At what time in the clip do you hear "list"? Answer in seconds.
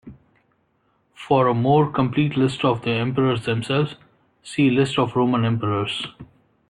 2.35-2.65, 4.71-4.97